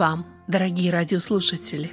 [0.00, 1.92] Вам, дорогие радиослушатели!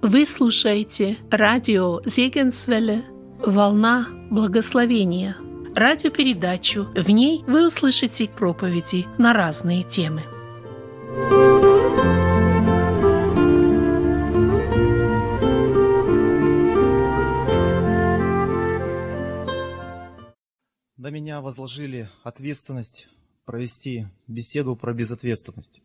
[0.00, 3.02] Вы слушаете радио Зегенсвелле
[3.44, 5.36] «Волна благословения»
[5.74, 6.84] радиопередачу.
[6.94, 10.22] В ней вы услышите проповеди на разные темы.
[20.96, 23.08] На меня возложили ответственность
[23.44, 25.82] провести беседу про безответственность.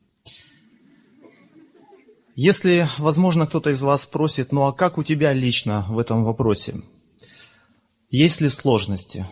[2.40, 6.76] Если, возможно, кто-то из вас спросит, ну а как у тебя лично в этом вопросе?
[8.12, 9.26] Есть ли сложности?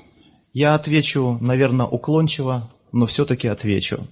[0.53, 4.07] Я отвечу, наверное, уклончиво, но все-таки отвечу.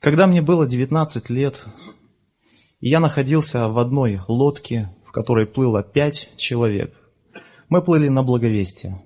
[0.00, 1.66] Когда мне было 19 лет,
[2.80, 6.96] я находился в одной лодке, в которой плыло пять человек.
[7.68, 9.00] Мы плыли на Благовестие.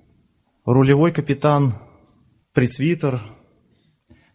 [0.65, 1.75] Рулевой капитан,
[2.53, 3.21] пресвитер,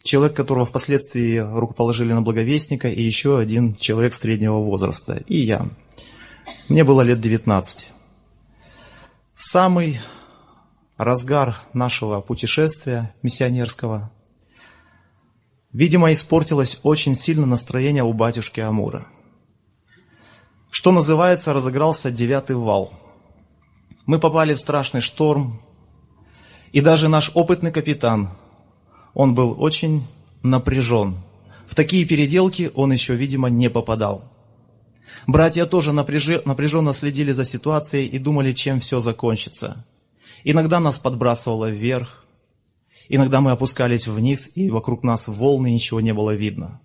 [0.07, 5.67] человек, которого впоследствии рукоположили на благовестника, и еще один человек среднего возраста, и я.
[6.69, 7.91] Мне было лет 19.
[9.35, 10.01] В самый
[10.97, 14.11] разгар нашего путешествия миссионерского,
[15.73, 19.07] видимо, испортилось очень сильно настроение у батюшки Амура.
[20.71, 22.93] Что называется, разыгрался девятый вал.
[24.07, 25.61] Мы попали в страшный шторм,
[26.73, 28.31] и даже наш опытный капитан–
[29.17, 30.07] он был очень
[30.43, 31.17] напряжен.
[31.67, 34.31] В такие переделки он еще, видимо, не попадал.
[35.27, 39.87] Братья тоже напряженно следили за ситуацией и думали, чем все закончится.
[40.45, 42.27] Иногда нас подбрасывало вверх,
[43.09, 46.83] иногда мы опускались вниз, и вокруг нас волны, ничего не было видно.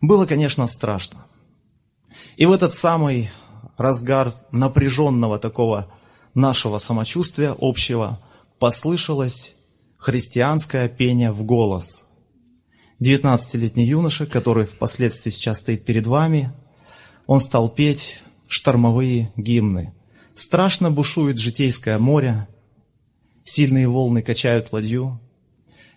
[0.00, 1.26] Было, конечно, страшно.
[2.38, 3.30] И в этот самый
[3.76, 5.92] разгар напряженного такого
[6.32, 8.20] нашего самочувствия общего
[8.58, 9.54] послышалось
[10.02, 12.08] христианское пение в голос.
[13.00, 16.52] 19-летний юноша, который впоследствии сейчас стоит перед вами,
[17.28, 19.94] он стал петь штормовые гимны.
[20.34, 22.48] Страшно бушует житейское море,
[23.44, 25.20] сильные волны качают ладью.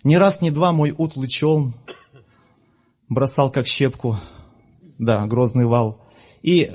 [0.04, 1.74] Ни раз, ни два мой утлый челн
[3.08, 4.18] бросал как щепку,
[4.98, 6.00] да, грозный вал.
[6.42, 6.70] И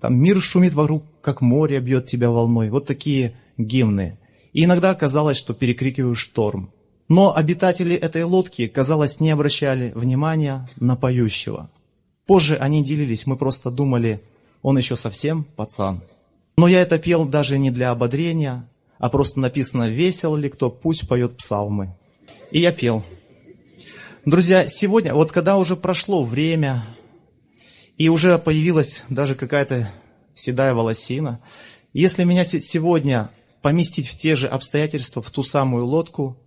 [0.00, 2.70] там мир шумит вокруг, как море бьет тебя волной.
[2.70, 4.17] Вот такие гимны.
[4.52, 6.70] И иногда казалось, что перекрикиваю шторм.
[7.08, 11.70] Но обитатели этой лодки, казалось, не обращали внимания на поющего.
[12.26, 14.20] Позже они делились, мы просто думали,
[14.62, 16.02] он еще совсем пацан.
[16.56, 21.08] Но я это пел даже не для ободрения, а просто написано «Весел ли кто, пусть
[21.08, 21.94] поет псалмы».
[22.50, 23.04] И я пел.
[24.26, 26.84] Друзья, сегодня, вот когда уже прошло время,
[27.96, 29.90] и уже появилась даже какая-то
[30.34, 31.40] седая волосина,
[31.92, 33.30] если меня сегодня
[33.68, 36.38] поместить в те же обстоятельства, в ту самую лодку,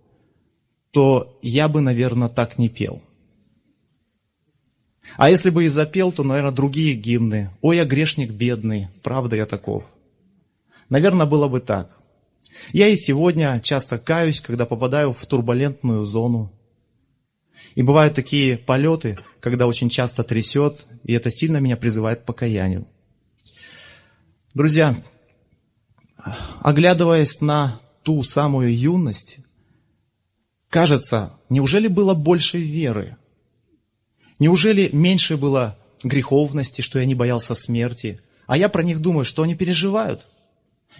[0.90, 3.00] то я бы, наверное, так не пел.
[5.16, 7.50] А если бы и запел, то, наверное, другие гимны.
[7.60, 9.96] «Ой, я грешник бедный, правда я таков».
[10.88, 11.96] Наверное, было бы так.
[12.72, 16.50] Я и сегодня часто каюсь, когда попадаю в турбулентную зону.
[17.76, 22.84] И бывают такие полеты, когда очень часто трясет, и это сильно меня призывает к покаянию.
[24.54, 24.96] Друзья,
[26.60, 29.38] оглядываясь на ту самую юность,
[30.68, 33.16] кажется, неужели было больше веры?
[34.38, 38.20] Неужели меньше было греховности, что я не боялся смерти?
[38.46, 40.28] А я про них думаю, что они переживают.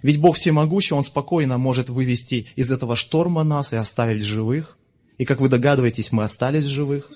[0.03, 4.79] Ведь Бог всемогущий, Он спокойно может вывести из этого шторма нас и оставить живых.
[5.19, 7.11] И, как вы догадываетесь, мы остались живых.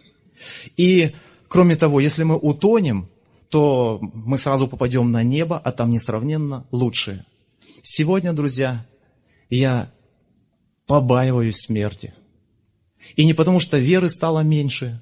[0.77, 1.13] И,
[1.49, 3.09] кроме того, если мы утонем,
[3.49, 7.25] то мы сразу попадем на небо, а там несравненно лучше.
[7.89, 8.85] Сегодня, друзья,
[9.49, 9.93] я
[10.89, 12.13] побаиваюсь смерти.
[13.15, 15.01] И не потому, что веры стало меньше,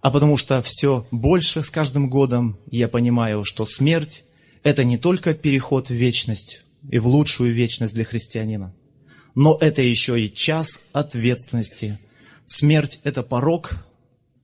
[0.00, 4.24] а потому что все больше с каждым годом я понимаю, что смерть–
[4.62, 8.74] это не только переход в вечность и в лучшую вечность для христианина,
[9.34, 11.98] но это еще и час ответственности.
[12.46, 13.84] Смерть– это порог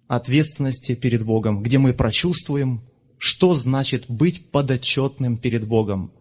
[0.06, 2.82] ответственности перед Богом, где мы прочувствуем,
[3.17, 6.12] что значит быть подотчетным перед Богом.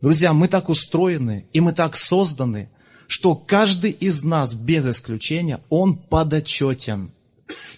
[0.00, 2.70] Друзья, мы так устроены и мы так созданы–
[3.08, 7.10] что каждый из нас, без исключения, он подотчетен.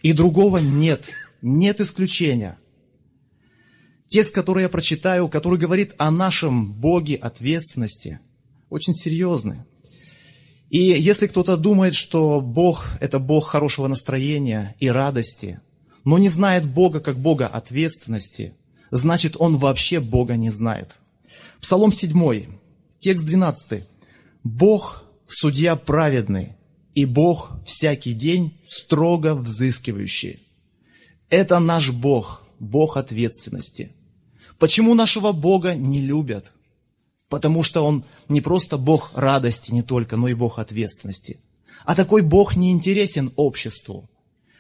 [0.02, 2.58] И другого нет, нет исключения.
[4.08, 8.19] Текст, который я прочитаю, который говорит о нашем Боге ответственности,
[8.70, 9.58] очень серьезный.
[10.69, 15.61] И если кто-то думает, что Бог– это Бог хорошего настроения и радости,
[16.05, 18.55] но не знает Бога как Бога ответственности,
[18.90, 20.96] значит, он вообще Бога не знает.
[21.60, 22.46] Псалом 7,
[23.00, 23.84] текст 12.
[24.44, 26.56] «Бог судья праведный,
[26.94, 30.38] и Бог всякий день строго взыскивающий.
[31.28, 33.92] Это наш Бог, Бог ответственности.
[34.58, 36.54] Почему нашего Бога не любят?
[37.28, 41.40] Потому что Он не просто Бог радости не только, но и Бог ответственности.
[41.84, 44.08] А такой Бог не интересен обществу.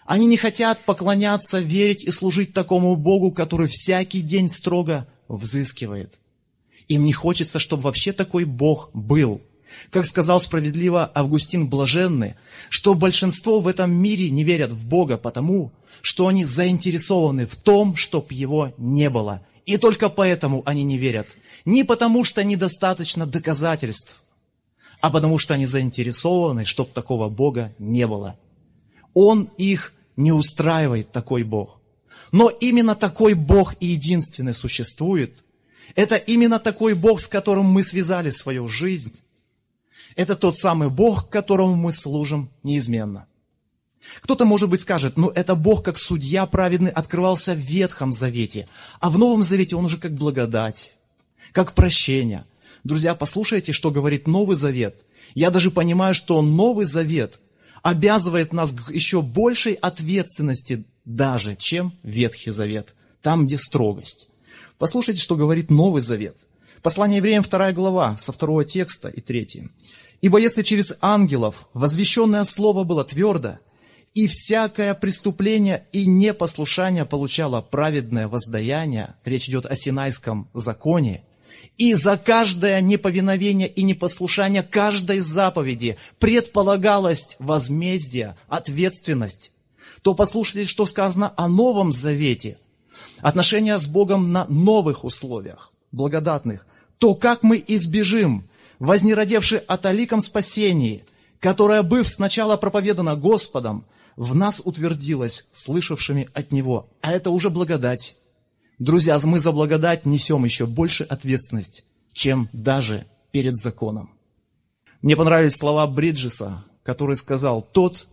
[0.04, 6.19] Они не хотят поклоняться, верить и служить такому Богу, который всякий день строго взыскивает.
[6.90, 9.40] Им не хочется, чтобы вообще такой Бог был.
[9.92, 12.34] Как сказал справедливо Августин Блаженный,
[12.68, 15.70] что большинство в этом мире не верят в Бога потому,
[16.02, 19.46] что они заинтересованы в том, чтобы Его не было.
[19.66, 21.28] И только поэтому они не верят.
[21.64, 24.24] Не потому, что недостаточно доказательств,
[25.00, 28.36] а потому что они заинтересованы, чтобы такого Бога не было.
[29.14, 31.80] Он их не устраивает, такой Бог.
[32.32, 35.44] Но именно такой Бог и единственный существует.
[35.94, 39.20] Это именно такой Бог, с которым мы связали свою жизнь.
[40.16, 43.26] Это тот самый Бог, которому мы служим неизменно.
[44.22, 49.10] Кто-то, может быть, скажет, ну это Бог как судья праведный открывался в Ветхом Завете, а
[49.10, 50.92] в Новом Завете Он уже как благодать,
[51.52, 52.44] как прощение.
[52.82, 54.96] Друзья, послушайте, что говорит Новый Завет.
[55.34, 57.38] Я даже понимаю, что Новый Завет
[57.82, 64.29] обязывает нас к еще большей ответственности даже, чем Ветхий Завет, там, где строгость.
[64.80, 66.38] Послушайте, что говорит Новый Завет.
[66.80, 69.68] Послание евреям 2 глава, со второго текста и 3.
[70.22, 73.58] «Ибо если через ангелов возвещенное слово было твердо,
[74.14, 81.24] и всякое преступление и непослушание получало праведное воздаяние, речь идет о Синайском законе,
[81.76, 89.52] и за каждое неповиновение и непослушание каждой заповеди предполагалось возмездие, ответственность,
[90.00, 92.56] то послушайте, что сказано о Новом Завете.
[93.20, 96.66] Отношения с Богом на новых условиях, благодатных.
[96.98, 98.48] То как мы избежим,
[98.78, 101.04] вознеродевши о таликом спасении,
[101.38, 103.84] которое, быв сначала проповедано Господом,
[104.16, 106.88] в нас утвердилось, слышавшими от Него.
[107.00, 108.16] А это уже благодать.
[108.78, 114.10] Друзья, мы за благодать несем еще больше ответственность, чем даже перед законом.
[115.02, 118.06] Мне понравились слова Бриджеса, который сказал, тот,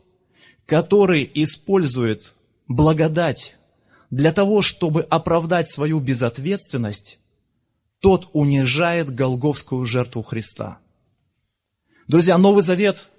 [0.66, 2.34] который использует
[2.68, 3.58] благодать
[4.10, 7.20] для того, чтобы оправдать свою безответственность,
[8.00, 10.80] тот унижает голговскую жертву Христа.
[12.08, 13.10] Друзья, Новый Завет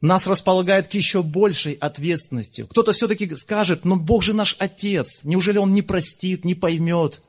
[0.00, 2.66] нас располагает к еще большей ответственности.
[2.68, 7.22] Кто-то все-таки скажет, но Бог же наш Отец, неужели Он не простит, не поймет?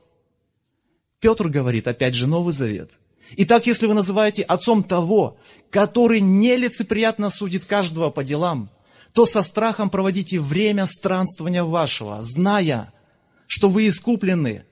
[1.20, 2.98] Петр говорит, опять же, Новый Завет.
[3.36, 5.36] Итак, если вы называете отцом того,
[5.70, 8.70] который нелицеприятно судит каждого по делам,
[9.12, 12.92] то со страхом проводите время странствования вашего, зная,
[13.54, 14.64] что вы искуплены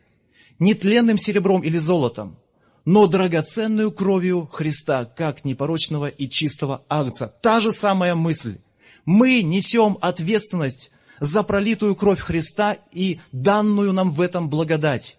[0.58, 2.37] не тленным серебром или золотом,
[2.84, 7.32] но драгоценную кровью Христа, как непорочного и чистого агнца.
[7.43, 8.58] Та же самая мысль.
[9.05, 10.90] Мы несем ответственность
[11.20, 15.17] за пролитую кровь Христа и данную нам в этом благодать.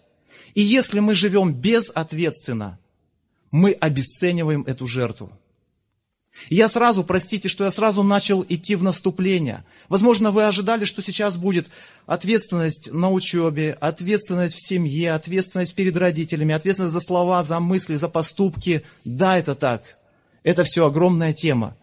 [0.56, 2.80] И если мы живем безответственно,
[3.50, 5.32] мы обесцениваем эту жертву.
[6.50, 9.64] Я сразу, простите, что я сразу начал идти в наступление.
[9.88, 11.68] Возможно, вы ожидали, что сейчас будет
[12.06, 18.10] ответственность на учебе, ответственность в семье, ответственность перед родителями, ответственность за слова, за мысли, за
[18.10, 18.84] поступки.
[19.06, 19.98] Да, это так.
[20.44, 21.78] Это все огромная тема.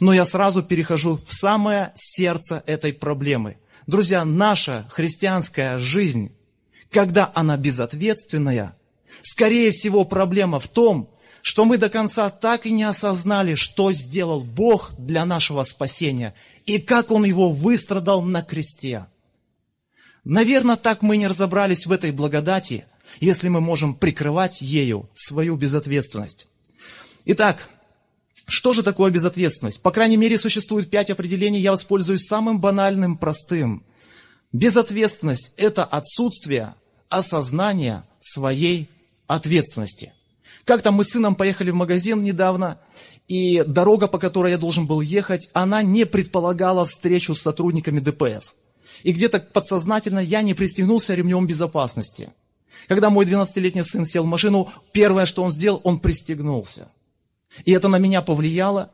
[0.00, 3.56] Но я сразу перехожу в самое сердце этой проблемы.
[3.86, 6.32] Друзья, наша христианская жизнь,
[6.90, 8.76] когда она безответственная,
[9.22, 11.08] скорее всего проблема в том,
[11.42, 16.34] что мы до конца так и не осознали, что сделал Бог для нашего спасения
[16.66, 19.06] и как Он его выстрадал на кресте.
[20.24, 22.86] Наверное, так мы не разобрались в этой благодати,
[23.20, 26.48] если мы можем прикрывать ею свою безответственность.
[27.24, 27.68] Итак,
[28.46, 29.82] что же такое безответственность?
[29.82, 33.84] По крайней мере, существует пять определений, я воспользуюсь самым банальным, простым.
[34.52, 36.74] Безответственность– это отсутствие
[37.08, 38.88] осознания своей
[39.26, 40.12] ответственности–
[40.64, 42.78] как-то мы с сыном поехали в магазин недавно,
[43.26, 48.56] и дорога, по которой я должен был ехать, она не предполагала встречу с сотрудниками ДПС.
[49.02, 52.30] И где-то подсознательно я не пристегнулся ремнем безопасности.
[52.88, 56.88] Когда мой 12-летний сын сел в машину, первое, что он сделал, он пристегнулся.
[57.64, 58.92] И это на меня повлияло,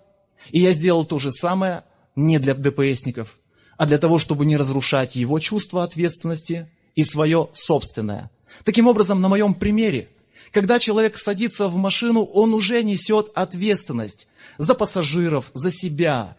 [0.50, 1.84] и я сделал то же самое
[2.16, 3.38] не для ДПСников,
[3.76, 8.30] а для того, чтобы не разрушать его чувство ответственности и свое собственное.
[8.64, 10.08] Таким образом, на моем примере–
[10.50, 16.36] когда человек садится в машину, он уже несет ответственность за пассажиров, за себя,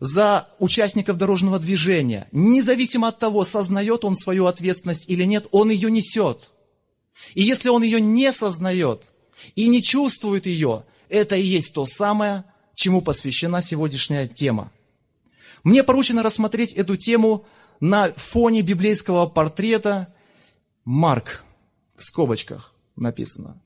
[0.00, 2.28] за участников дорожного движения.
[2.32, 6.52] Независимо от того, сознает он свою ответственность или нет, он ее несет.
[7.34, 9.12] И если он ее не сознает
[9.54, 14.72] и не чувствует ее, это и есть то самое, чему посвящена сегодняшняя тема.
[15.62, 17.46] Мне поручено рассмотреть эту тему
[17.78, 20.12] на фоне библейского портрета
[20.84, 21.44] Марк
[21.94, 22.71] в скобочках
[23.02, 23.60] написано.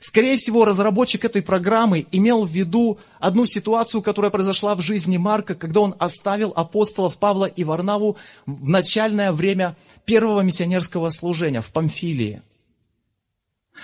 [0.00, 5.54] Скорее всего, разработчик этой программы имел в виду одну ситуацию, которая произошла в жизни Марка,
[5.54, 12.42] когда он оставил апостолов Павла и Варнаву в начальное время первого миссионерского служения в Памфилии.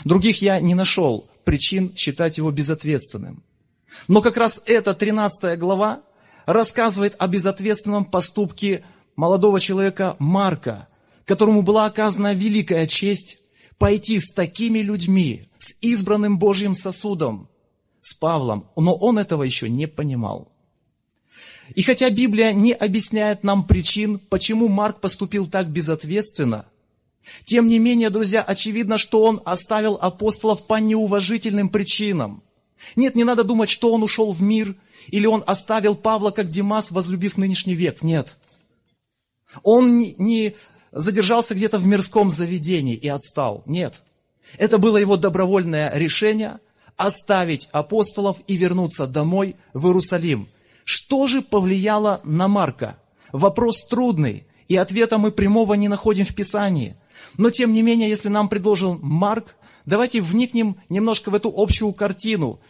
[0.04, 3.42] Других я не нашел причин считать его безответственным.
[4.08, 6.00] Но как раз эта 13 глава
[6.46, 8.84] рассказывает о безответственном поступке
[9.16, 10.88] молодого человека Марка,
[11.24, 13.39] которому была оказана великая честь
[13.80, 17.48] пойти с такими людьми, с избранным Божьим сосудом,
[18.02, 20.52] с Павлом, но он этого еще не понимал.
[21.74, 26.66] И хотя Библия не объясняет нам причин, почему Марк поступил так безответственно,
[27.44, 32.42] тем не менее, друзья, очевидно, что он оставил апостолов по неуважительным причинам.
[32.96, 34.76] Нет, не надо думать, что он ушел в мир,
[35.08, 38.02] или он оставил Павла, как Димас, возлюбив нынешний век.
[38.02, 38.36] Нет.
[39.62, 40.54] Он не
[40.92, 43.62] задержался где-то в мирском заведении и отстал.
[43.66, 44.02] Нет.
[44.58, 46.58] Это было его добровольное решение
[46.96, 50.48] оставить апостолов и вернуться домой в Иерусалим.
[50.84, 52.98] Что же повлияло на Марка?
[53.32, 56.96] Вопрос трудный, и ответа мы прямого не находим в Писании.
[57.38, 59.56] Но тем не менее, если нам предложил Марк,
[59.86, 62.60] давайте вникнем немножко в эту общую картину.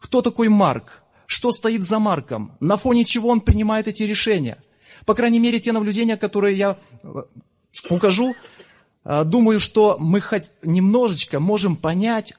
[0.00, 1.02] Кто такой Марк?
[1.26, 2.56] Что стоит за Марком?
[2.60, 4.58] На фоне чего он принимает эти решения?
[5.04, 7.22] По крайней мере, те наблюдения, которые я э,
[7.88, 8.34] укажу,
[9.04, 12.34] э, думаю, что мы хоть немножечко можем понять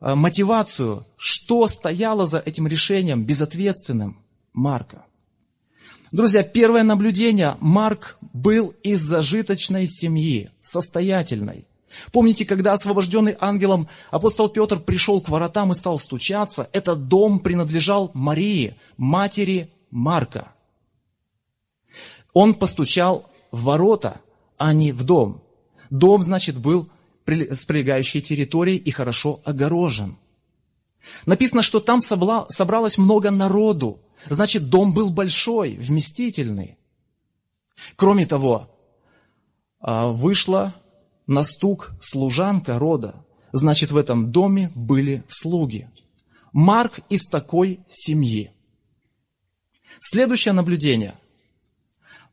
[0.00, 4.18] э, мотивацию, что стояло за этим решением безответственным
[4.52, 5.04] Марка.
[6.12, 7.56] Друзья, первое наблюдение.
[7.60, 11.66] Марк был из зажиточной семьи, состоятельной.
[12.12, 18.10] Помните, когда освобожденный ангелом апостол Петр пришел к воротам и стал стучаться, этот дом принадлежал
[18.14, 20.52] Марии, матери Марка.
[22.32, 24.20] Он постучал в ворота,
[24.58, 25.42] а не в дом.
[25.90, 26.88] Дом, значит, был
[27.26, 30.16] с прилегающей территорией и хорошо огорожен.
[31.24, 34.00] Написано, что там собралось много народу.
[34.28, 36.78] Значит, дом был большой, вместительный.
[37.94, 38.70] Кроме того,
[39.80, 40.74] а, вышла
[41.26, 43.24] на стук служанка рода.
[43.52, 45.88] Значит, в этом доме были слуги.
[46.52, 48.50] Марк из такой семьи.
[50.00, 51.14] Следующее наблюдение.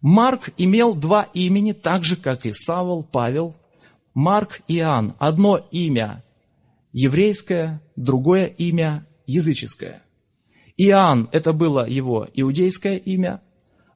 [0.04, 3.56] Марк имел два имени, так же, как и Савол, Павел.
[4.14, 5.14] Марк и Иоанн.
[5.18, 6.24] Одно имя
[6.92, 10.04] еврейское, другое имя языческое.
[10.76, 13.42] Иоанн– это было его иудейское имя,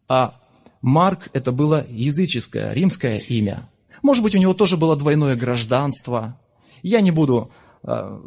[0.08, 0.40] а
[0.82, 3.70] Марк– это было языческое, римское имя.
[4.02, 6.40] Может быть, у него тоже было двойное гражданство.
[6.84, 7.52] Я не буду
[7.84, 8.20] э,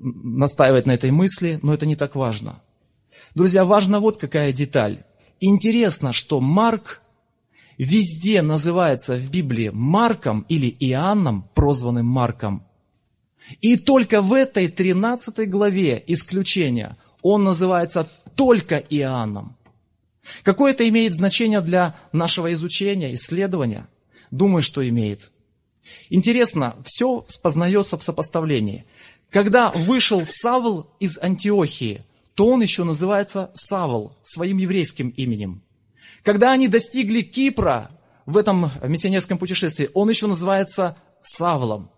[0.00, 2.60] настаивать на этой мысли, но это не так важно.
[3.36, 5.04] Друзья, важна вот какая деталь.
[5.38, 7.00] Интересно, что Марк
[7.78, 12.64] везде называется в Библии Марком или Иоанном, прозванным Марком.
[13.62, 19.56] И только в этой 13 главе исключение– он называется только Иоанном.
[20.42, 23.88] Какое это имеет значение для нашего изучения, исследования?
[24.30, 25.30] Думаю, что имеет.
[26.10, 28.84] Интересно, все познается в сопоставлении.
[29.30, 32.02] Когда вышел Савл из Антиохии,
[32.34, 35.62] то он еще называется Савл, своим еврейским именем.
[36.28, 37.90] Когда они достигли Кипра
[38.26, 41.90] в этом миссионерском путешествии, он еще называется Савлом.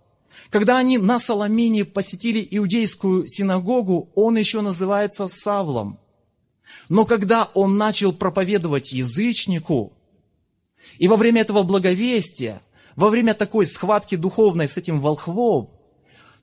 [0.51, 5.99] Когда они на Соломине посетили иудейскую синагогу, он еще называется Савлом.
[6.89, 9.95] Но когда он начал проповедовать язычнику,
[10.99, 12.63] и во время этого благовестия,
[12.95, 15.71] во время такой схватки духовной с этим волхвом,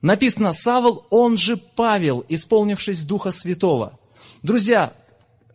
[0.02, 3.98] написано Савл, он же Павел, исполнившись Духа Святого.
[4.42, 4.92] Друзья,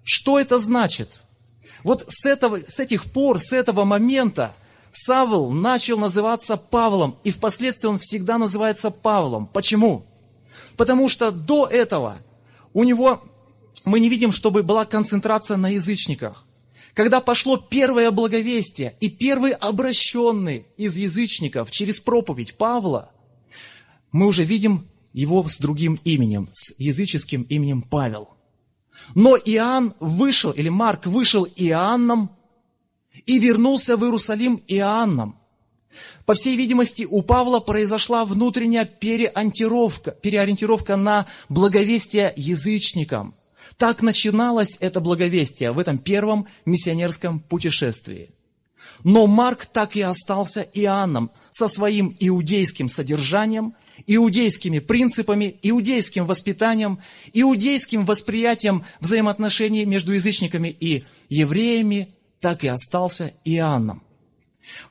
[0.03, 1.22] что это значит?
[1.83, 4.53] Вот с, этого, с этих пор, с этого момента
[4.91, 9.47] Савл начал называться Павлом, и впоследствии он всегда называется Павлом.
[9.47, 10.05] Почему?
[10.77, 12.17] Потому что до этого
[12.73, 13.23] у него,
[13.85, 16.45] мы не видим, чтобы была концентрация на язычниках.
[16.93, 23.11] Когда пошло первое благовестие, и первый обращенный из язычников через проповедь Павла,
[24.11, 28.32] мы уже видим его с другим именем, с языческим именем Павел.
[29.15, 32.31] Но Иоанн вышел, или Марк вышел Иоанном,
[33.25, 35.37] и вернулся в Иерусалим Иоанном.
[36.25, 43.35] По всей видимости, у Павла произошла внутренняя переориентировка, переориентировка на благовестие язычникам.
[43.77, 48.31] Так начиналось это благовестие в этом первом миссионерском путешествии.
[49.03, 53.75] Но Марк так и остался Иоанном со своим иудейским содержанием,
[54.07, 56.99] иудейскими принципами, иудейским воспитанием,
[57.33, 62.09] иудейским восприятием взаимоотношений между язычниками и евреями,
[62.39, 64.03] так и остался Иоанном.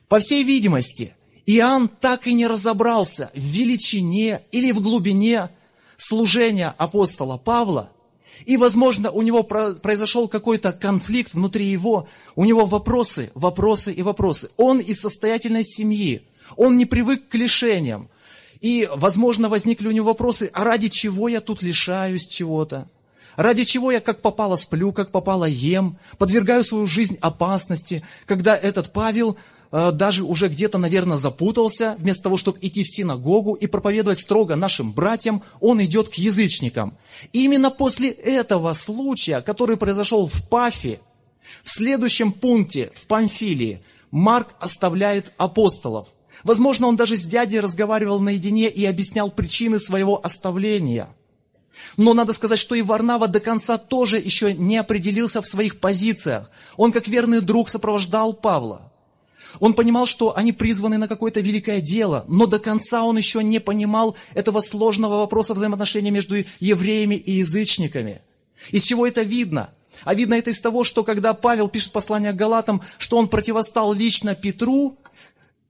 [0.07, 5.49] По всей видимости, Иоанн так и не разобрался в величине или в глубине
[5.97, 7.91] служения апостола Павла,
[8.45, 14.49] и, возможно, у него произошел какой-то конфликт внутри его, у него вопросы, вопросы и вопросы.
[14.57, 16.23] Он из состоятельной семьи,
[16.57, 18.09] он не привык к лишениям.
[18.63, 22.87] И, возможно, возникли у него вопросы, а ради чего я тут лишаюсь чего-то?
[23.35, 28.93] Ради чего я как попало сплю, как попало ем, подвергаю свою жизнь опасности, когда этот
[28.93, 29.35] Павел
[29.73, 34.55] э, даже уже где-то, наверное, запутался, вместо того, чтобы идти в синагогу и проповедовать строго
[34.55, 36.95] нашим братьям, он идет к язычникам.
[37.33, 41.01] И именно после этого случая, который произошел в Пафе,
[41.65, 46.07] в следующем пункте, в Памфилии, Марк оставляет апостолов.
[46.43, 51.09] Возможно, он даже с дядей разговаривал наедине и объяснял причины своего оставления–
[51.97, 56.49] но надо сказать, что и Варнава до конца тоже еще не определился в своих позициях.
[56.77, 58.91] Он, как верный друг, сопровождал Павла.
[59.59, 63.59] Он понимал, что они призваны на какое-то великое дело, но до конца он еще не
[63.59, 68.21] понимал этого сложного вопроса взаимоотношений между евреями и язычниками.
[68.71, 69.69] Из чего это видно?
[70.05, 73.93] А видно это из того, что когда Павел пишет послание к Галатам, что он противостал
[73.93, 74.97] лично Петру,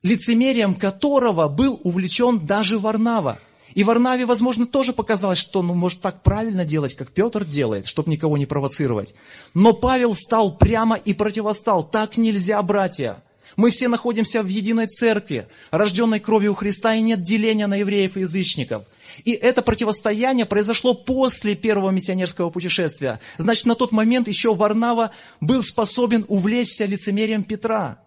[0.04, 3.40] лицемерием которого был увлечен даже Варнава.
[3.74, 8.12] И Варнаве, возможно, тоже показалось, что, ну, может так правильно делать, как Петр делает, чтобы
[8.12, 9.16] никого не провоцировать.
[9.56, 11.84] Но Павел стал прямо и противостал.
[11.84, 13.24] Так нельзя, братья.
[13.56, 18.22] Мы все находимся в единой церкви, рожденной кровью Христа, и нет деления на евреев и
[18.22, 18.84] язычников.
[19.26, 23.20] И это противостояние произошло после первого миссионерского путешествия.
[23.38, 28.03] Значит, на тот момент еще Варнава был способен увлечься лицемерием Петра.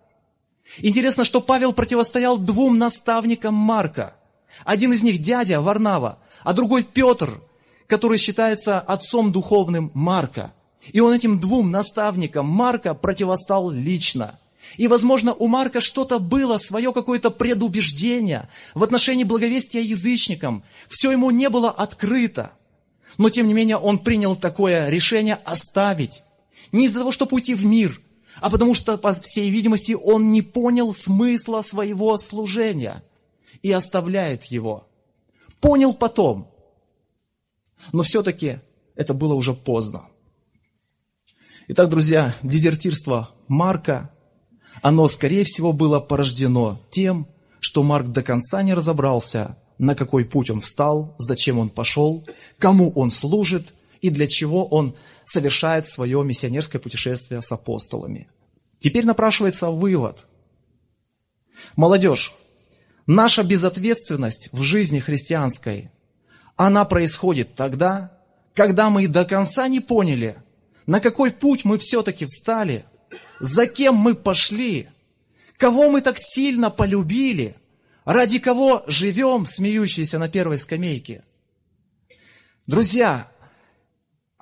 [0.79, 4.15] Интересно, что Павел противостоял двум наставникам Марка–
[4.65, 7.41] один из них дядя Варнава, а другой Петр,
[7.87, 10.53] который считается отцом духовным Марка.
[10.93, 14.39] И он этим двум наставникам Марка противостал лично.
[14.77, 20.65] И, возможно, у Марка что-то было, свое какое-то предубеждение в отношении благовестия язычникам.
[20.89, 22.53] Все ему не было открыто.
[23.17, 26.23] Но, тем не менее, он принял такое решение оставить.
[26.73, 28.01] Не из-за того, чтобы уйти в мир,
[28.41, 33.03] а потому что, по всей видимости, он не понял смысла своего служения–
[33.63, 34.87] и оставляет его.
[35.61, 36.51] Понял потом.
[37.93, 38.61] Но все-таки
[38.95, 40.07] это было уже поздно.
[41.69, 44.11] Итак, друзья, дезертирство Марка,
[44.83, 47.27] оно, скорее всего, было порождено тем,
[47.61, 52.25] что Марк до конца не разобрался, на какой путь он встал, зачем он пошел,
[52.59, 54.95] кому он служит и для чего он
[55.27, 58.29] совершает свое миссионерское путешествие с апостолами.
[58.79, 60.27] Теперь напрашивается вывод.
[61.77, 62.35] Молодежь,
[63.07, 65.91] Наша безответственность в жизни христианской,
[66.57, 68.19] она происходит тогда,
[68.53, 70.37] когда мы до конца не поняли,
[70.87, 72.85] на какой путь мы все-таки встали,
[73.39, 74.89] за кем мы пошли,
[75.57, 77.57] кого мы так сильно полюбили,
[78.05, 81.23] ради кого живем, смеющиеся на первой скамейке.
[82.67, 83.31] Друзья,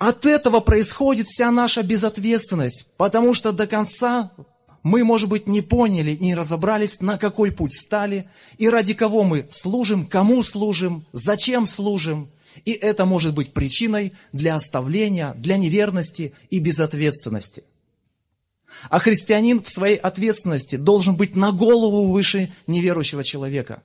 [0.09, 4.31] от этого происходит вся наша безответственность, потому что до конца
[4.83, 9.23] мы, может быть, не поняли и не разобрались, на какой путь стали, и ради кого
[9.23, 12.29] мы служим, кому служим, зачем служим.
[12.65, 17.63] И это может быть причиной для оставления, для неверности и безответственности.
[18.89, 23.81] А христианин в своей ответственности должен быть на голову выше неверующего человека.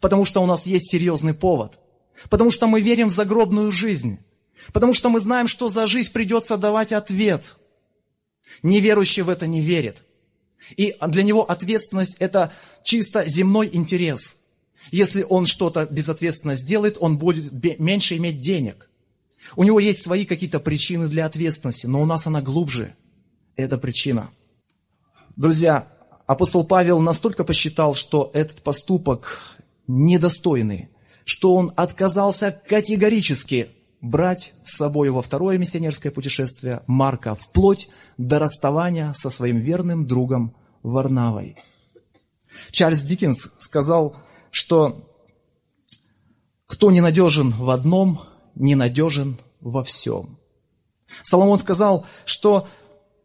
[0.00, 1.78] Потому что у нас есть серьезный повод.
[2.28, 4.18] Потому что мы верим в загробную жизнь.
[4.72, 7.56] Потому что мы знаем, что за жизнь придется давать ответ.
[8.62, 10.04] Неверующий в это не верит.
[10.76, 12.52] И для него ответственность– это
[12.84, 14.38] чисто земной интерес.
[14.90, 18.88] Если он что-то безответственно сделает, он будет меньше иметь денег.
[19.56, 22.94] У него есть свои какие-то причины для ответственности, но у нас она глубже.
[23.56, 24.30] Это причина.
[25.36, 25.88] Друзья,
[26.26, 29.40] апостол Павел настолько посчитал, что этот поступок
[29.86, 30.88] недостойный,
[31.24, 33.68] что он отказался категорически
[34.02, 37.88] брать с собой во второе миссионерское путешествие Марка, вплоть
[38.18, 41.56] до расставания со своим верным другом Варнавой.
[42.70, 44.16] Чарльз Диккенс сказал,
[44.50, 45.08] что
[46.66, 48.22] кто ненадежен в одном,
[48.56, 50.38] ненадежен во всем.
[51.22, 52.66] Соломон сказал, что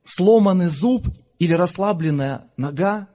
[0.04, 1.08] сломанный зуб
[1.40, 3.08] или расслабленная нога,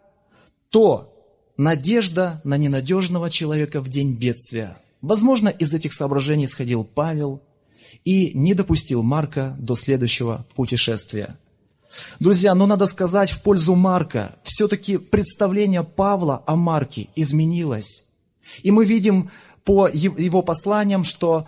[0.70, 1.14] то
[1.56, 4.76] надежда на ненадежного человека в день бедствия.
[5.00, 7.42] Возможно, из этих соображений сходил Павел,
[8.04, 11.36] и не допустил Марка до следующего путешествия.
[12.20, 18.06] Друзья, но надо сказать в пользу Марка, все-таки представление Павла о Марке изменилось.
[18.62, 19.30] И мы видим
[19.64, 21.46] по его посланиям, что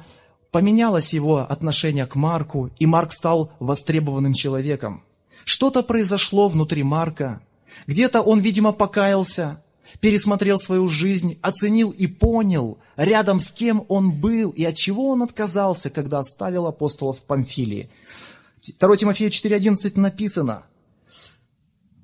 [0.50, 5.02] поменялось его отношение к Марку, и Марк стал востребованным человеком.
[5.44, 7.40] Что-то произошло внутри Марка.
[7.86, 9.60] Где-то он, видимо, покаялся,
[10.00, 15.22] пересмотрел свою жизнь, оценил и понял, рядом с кем он был и от чего он
[15.22, 17.90] отказался, когда оставил апостолов в Памфилии.
[18.78, 20.62] 2 Тимофея 4.11 написано,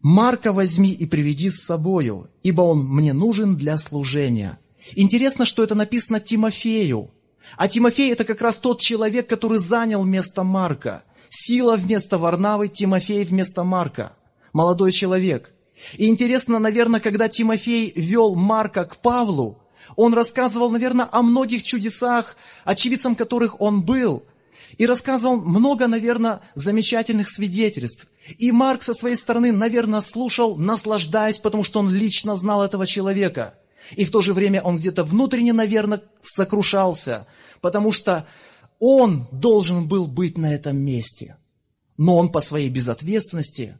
[0.02, 4.58] «Марка возьми и приведи с собою, ибо он мне нужен для служения».
[4.96, 7.10] Интересно, что это написано Тимофею.
[7.56, 11.04] А Тимофей– это как раз тот человек, который занял место Марка.
[11.28, 14.12] Сила вместо Варнавы, Тимофей вместо Марка.
[14.52, 15.52] Молодой человек–
[15.96, 19.58] и интересно, наверное, когда Тимофей вел Марка к Павлу,
[19.96, 24.24] он рассказывал, наверное, о многих чудесах, очевидцем которых он был.
[24.78, 28.06] И рассказывал много, наверное, замечательных свидетельств.
[28.38, 33.54] И Марк со своей стороны, наверное, слушал, наслаждаясь, потому что он лично знал этого человека.
[33.96, 37.26] И в то же время он где-то внутренне, наверное, сокрушался,
[37.60, 38.26] потому что
[38.78, 41.36] он должен был быть на этом месте.
[41.96, 43.76] Но он по своей безответственности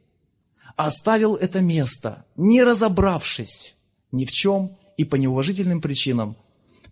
[0.85, 3.75] оставил это место, не разобравшись
[4.11, 6.35] ни в чем и по неуважительным причинам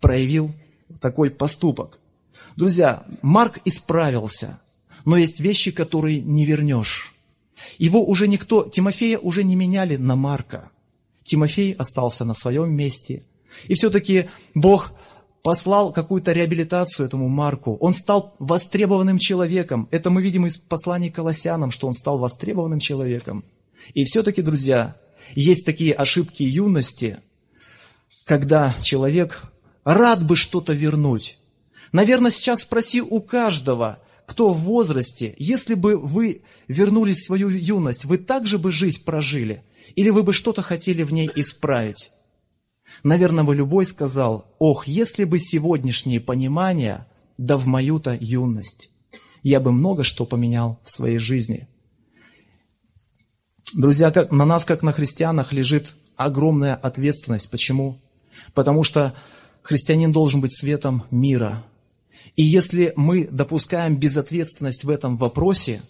[0.00, 0.52] проявил
[1.00, 1.98] такой поступок.
[2.56, 4.60] Друзья, Марк исправился,
[5.04, 7.14] но есть вещи, которые не вернешь.
[7.78, 10.70] Его уже никто, Тимофея уже не меняли на Марка.
[11.22, 13.22] Тимофей остался на своем месте.
[13.68, 14.92] И все-таки Бог
[15.42, 17.76] послал какую-то реабилитацию этому Марку.
[17.80, 19.88] Он стал востребованным человеком.
[19.90, 23.44] Это мы видим из посланий Колоссянам, что он стал востребованным человеком.
[23.94, 24.96] И все-таки, друзья,
[25.34, 27.18] есть такие ошибки юности,
[28.24, 29.44] когда человек
[29.84, 31.38] рад бы что-то вернуть.
[31.92, 38.04] Наверное, сейчас спроси у каждого, кто в возрасте, если бы вы вернулись в свою юность,
[38.04, 39.64] вы также бы жизнь прожили?
[39.96, 42.12] Или вы бы что-то хотели в ней исправить?
[43.02, 47.06] Наверное, бы любой сказал, ох, если бы сегодняшнее понимание,
[47.38, 48.90] да в мою-то юность,
[49.42, 51.66] я бы много что поменял в своей жизни–
[53.74, 57.50] Друзья, как, на нас, как на христианах, лежит огромная ответственность.
[57.50, 57.98] Почему?
[58.52, 59.14] Потому что
[59.62, 61.64] христианин должен быть светом мира.
[62.34, 65.82] И если мы допускаем безответственность в этом вопросе,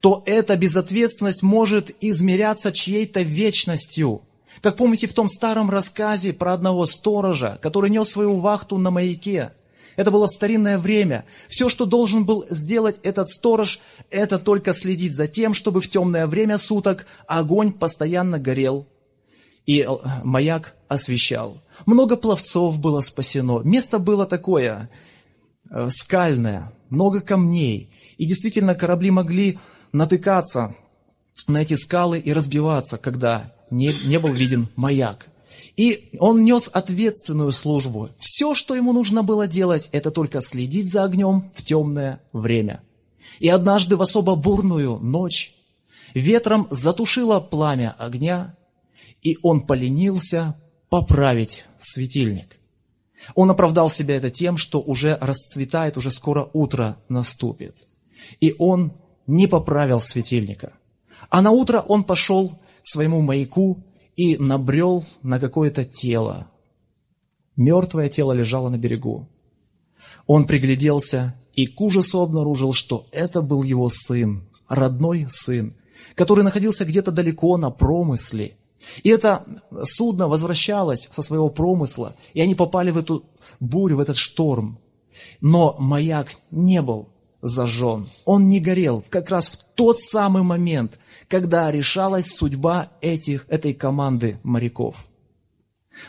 [0.00, 4.22] то эта безответственность может измеряться чьей-то вечностью.
[4.60, 9.52] Как помните в том старом рассказе про одного сторожа, который нес свою вахту на маяке–
[9.96, 11.24] это было старинное время.
[11.48, 13.80] Все, что должен был сделать этот сторож,
[14.10, 18.86] это только следить за тем, чтобы в темное время суток огонь постоянно горел
[19.66, 19.86] и э,
[20.22, 21.62] маяк освещал.
[21.86, 23.60] Много пловцов было спасено.
[23.60, 24.90] Место было такое
[25.70, 27.90] э, скальное, много камней.
[28.18, 29.58] И действительно корабли могли
[29.92, 30.74] натыкаться
[31.46, 35.28] на эти скалы и разбиваться, когда не, не был виден маяк.
[35.76, 38.10] И он нес ответственную службу.
[38.16, 42.82] Все, что ему нужно было делать, это только следить за огнем в темное время.
[43.40, 45.54] И однажды в особо бурную ночь
[46.14, 48.56] ветром затушило пламя огня,
[49.22, 50.54] и он поленился
[50.88, 52.58] поправить светильник.
[53.34, 57.86] Он оправдал себя это тем, что уже расцветает, уже скоро утро наступит.
[58.40, 58.92] И он
[59.26, 60.74] не поправил светильника.
[61.30, 63.82] А на утро он пошел к своему маяку
[64.16, 66.48] и набрел на какое-то тело.
[67.56, 69.28] Мертвое тело лежало на берегу.
[70.26, 75.74] Он пригляделся и к ужасу обнаружил, что это был его сын, родной сын,
[76.14, 78.56] который находился где-то далеко на промысле.
[79.02, 79.44] И это
[79.84, 83.24] судно возвращалось со своего промысла, и они попали в эту
[83.60, 84.78] бурю, в этот шторм.
[85.40, 87.08] Но маяк не был
[87.40, 90.98] зажжен, он не горел как раз в тот самый момент,
[91.34, 95.08] когда решалась судьба этих, этой команды моряков.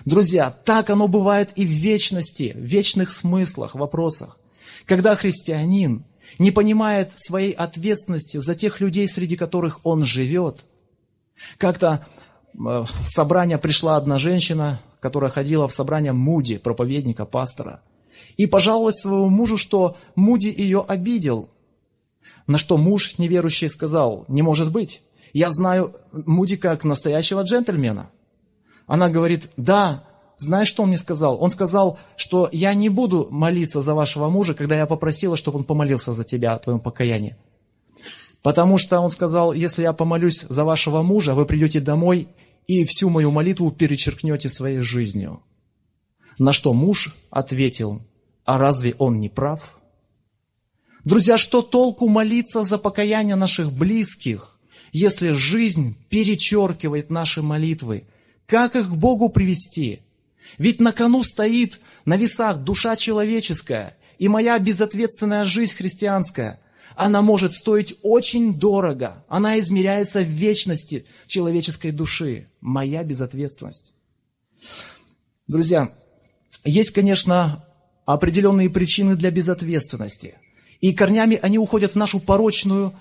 [0.06, 4.38] Друзья, так оно бывает и в вечности, в вечных смыслах, вопросах.
[4.86, 6.04] Когда христианин
[6.38, 10.68] не понимает своей ответственности за тех людей, среди которых он живет.
[11.58, 12.06] Как-то
[12.54, 17.82] э, в собрание пришла одна женщина, которая ходила в собрание Муди, проповедника, пастора,
[18.38, 21.50] и пожаловалась своему мужу, что Муди ее обидел.
[22.48, 25.02] На что муж неверующий сказал, не может быть,
[25.36, 28.10] я знаю Муди как настоящего джентльмена.
[28.88, 30.06] Она говорит, да,
[30.38, 31.44] знаешь, что он мне сказал?
[31.44, 35.66] Он сказал, что я не буду молиться за вашего мужа, когда я попросила, чтобы он
[35.66, 37.36] помолился за тебя, о твоем покаянии.
[38.44, 42.30] Потому что он сказал, если я помолюсь за вашего мужа, вы придете домой
[42.66, 45.42] и всю мою молитву перечеркнете своей жизнью.
[46.40, 48.02] На что муж ответил,
[48.46, 49.80] а разве он не прав?
[51.04, 54.55] Друзья, что толку молиться за покаяние наших близких,
[54.98, 58.06] если жизнь перечеркивает наши молитвы?
[58.46, 60.00] Как их к Богу привести?
[60.58, 66.62] Ведь на кону стоит на весах душа человеческая, и моя безответственная жизнь христианская.
[66.96, 69.22] Она может стоить очень дорого.
[69.28, 72.48] Она измеряется в вечности человеческой души.
[72.62, 73.96] Моя безответственность.
[75.46, 75.92] Друзья,
[76.64, 77.66] есть, конечно,
[78.06, 80.36] определенные причины для безответственности.
[80.80, 82.94] И корнями они уходят в нашу порочную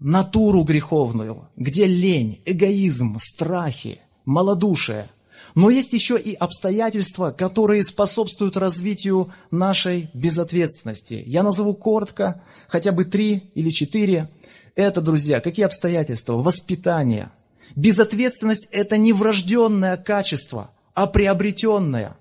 [0.00, 5.08] натуру греховную, где лень, эгоизм, страхи, малодушие.
[5.54, 11.22] Но есть еще и обстоятельства, которые способствуют развитию нашей безответственности.
[11.26, 14.30] Я назову коротко, хотя бы три или четыре.
[14.74, 16.34] Это, друзья, какие обстоятельства?
[16.34, 17.30] Воспитание.
[17.74, 22.16] Безответственность– это не врожденное качество, а приобретенное.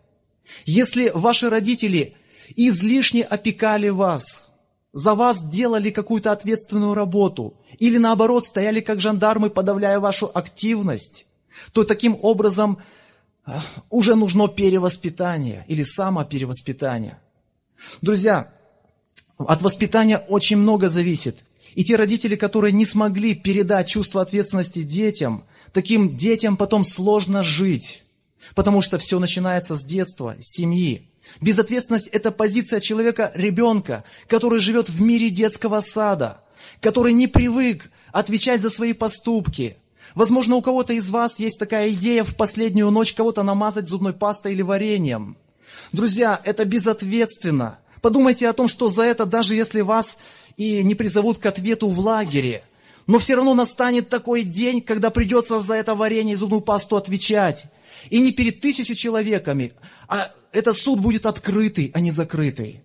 [0.66, 2.16] Если ваши родители
[2.56, 4.46] излишне опекали вас–
[4.94, 11.28] за вас делали какую-то ответственную работу, или наоборот стояли как жандармы, подавляя вашу активность,
[11.74, 12.80] то таким образом
[13.46, 17.20] а, уже нужно перевоспитание или самоперевоспитание.
[18.02, 18.52] Друзья,
[19.38, 21.44] от воспитания очень много зависит.
[21.76, 28.04] И те родители, которые не смогли передать чувство ответственности детям, таким детям потом сложно жить,
[28.56, 31.07] потому что все начинается с детства, с семьи.
[31.42, 36.42] Безответственность– это позиция человека-ребенка, который живет в мире детского сада,
[36.82, 39.78] который не привык отвечать за свои поступки.
[40.16, 44.54] Возможно, у кого-то из вас есть такая идея в последнюю ночь кого-то намазать зубной пастой
[44.54, 45.38] или вареньем.
[45.92, 47.80] Друзья, это безответственно.
[48.02, 50.18] Подумайте о том, что за это, даже если вас
[50.56, 52.64] и не призовут к ответу в лагере,
[53.06, 57.66] но все равно настанет такой день, когда придется за это варенье и зубную пасту отвечать.
[58.10, 59.74] И не перед тысячей человеками,
[60.08, 62.84] а этот суд будет открытый, а не закрытый.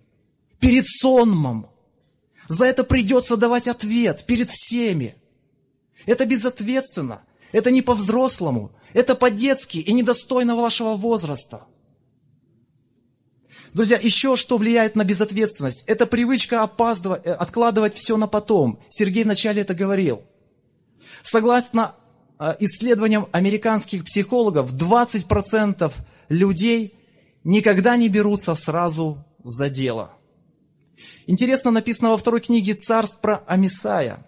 [0.59, 1.69] Перед сонмом.
[2.47, 5.15] За это придется давать ответ перед всеми.
[6.05, 7.23] Это безответственно.
[7.51, 8.71] Это не по-взрослому.
[8.93, 11.65] Это по-детски и недостойно вашего возраста.
[13.73, 15.83] Друзья, еще что влияет на безответственность?
[15.87, 18.79] Это привычка опаздывать, э, откладывать все на потом.
[18.89, 20.21] Сергей вначале это говорил.
[21.23, 21.95] Согласно
[22.37, 25.91] э, исследованиям американских психологов, 20%
[26.29, 26.93] людей
[27.43, 30.11] никогда не берутся сразу за дело.
[31.27, 34.25] Интересно написано во второй книге царств про Амисая.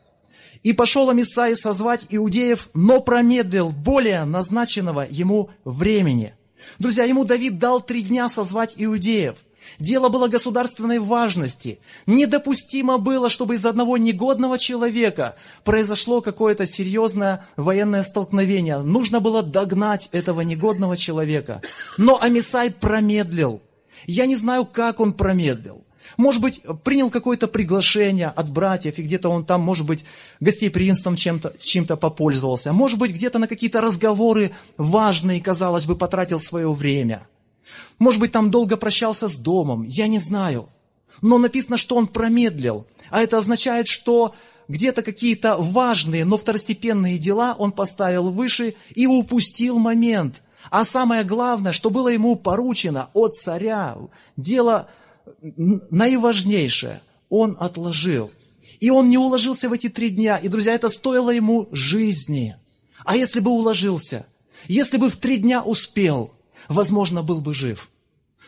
[0.63, 6.33] «И пошел Амисай созвать иудеев, но промедлил более назначенного ему времени».
[6.79, 9.37] Друзья, ему Давид дал три дня созвать иудеев.
[9.79, 11.79] Дело было государственной важности.
[12.05, 18.79] Недопустимо было, чтобы из одного негодного человека произошло какое-то серьезное военное столкновение.
[18.79, 21.61] Нужно было догнать этого негодного человека.
[21.97, 23.61] Но Амисай промедлил.
[24.07, 25.83] Я не знаю, как он промедлил.
[26.17, 30.05] Может быть, принял какое-то приглашение от братьев, и где-то он там, может быть,
[30.39, 32.73] гостеприимством чем-то, чем-то попользовался.
[32.73, 37.27] Может быть, где-то на какие-то разговоры важные, казалось бы, потратил свое время–
[37.99, 40.69] может быть, там долго прощался с домом, я не знаю.
[41.21, 42.85] Но написано, что он промедлил.
[43.09, 44.35] А это означает, что
[44.67, 50.41] где-то какие-то важные, но второстепенные дела он поставил выше и упустил момент.
[50.71, 53.97] А самое главное, что было ему поручено от царя,
[54.35, 54.89] дело
[55.41, 58.31] наиважнейшее, он отложил.
[58.79, 60.37] И он не уложился в эти три дня.
[60.37, 62.55] И, друзья, это стоило ему жизни.
[63.03, 64.25] А если бы уложился?
[64.67, 66.34] Если бы в три дня успел?
[66.69, 67.89] Возможно, был бы жив.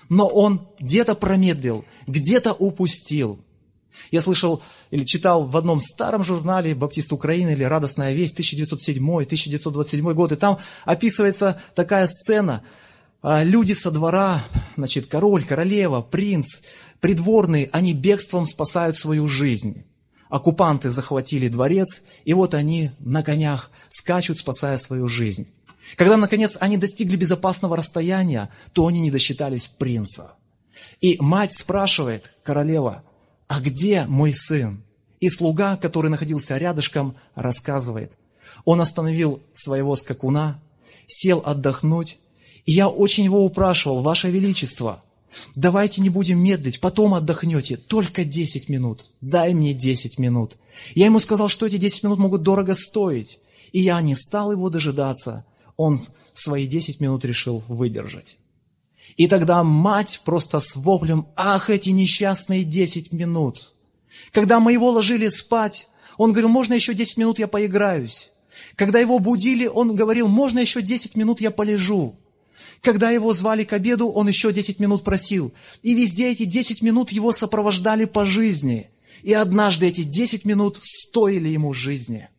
[0.09, 3.39] Но он где-то промедлил, где-то упустил.
[4.11, 10.31] Я слышал или читал в одном старом журнале «Баптист Украины» или «Радостная весть» 1907-1927 год,
[10.31, 12.61] и там описывается такая сцена.
[13.21, 14.43] А, люди со двора,
[14.77, 16.61] значит, король, королева, принц,
[17.01, 19.83] придворные, они бегством спасают свою жизнь.
[20.29, 25.47] Оккупанты захватили дворец, и вот они на конях скачут, спасая свою жизнь.
[25.95, 30.33] Когда, наконец, они достигли безопасного расстояния, то они не досчитались принца.
[30.99, 33.03] И мать спрашивает, королева,
[33.47, 34.83] а где мой сын?
[35.19, 38.11] И слуга, который находился рядышком, рассказывает.
[38.65, 40.59] Он остановил своего скакуна,
[41.07, 42.19] сел отдохнуть,
[42.65, 45.01] и я очень его упрашивал, Ваше Величество,
[45.55, 50.57] давайте не будем медлить, потом отдохнете, только 10 минут, дай мне 10 минут.
[50.93, 53.39] Я ему сказал, что эти 10 минут могут дорого стоить,
[53.71, 55.45] и я не стал его дожидаться,
[55.77, 55.97] он
[56.33, 58.37] свои 10 минут решил выдержать.
[59.15, 63.73] И тогда мать просто с воплем, ах, эти несчастные 10 минут.
[64.31, 65.87] Когда мы его ложили спать,
[66.17, 68.31] он говорил, можно еще 10 минут я поиграюсь.
[68.75, 72.15] Когда его будили, он говорил, можно еще 10 минут я полежу.
[72.81, 75.53] Когда его звали к обеду, он еще 10 минут просил.
[75.83, 78.89] И везде эти 10 минут его сопровождали по жизни.
[79.23, 82.29] И однажды эти 10 минут стоили ему жизни.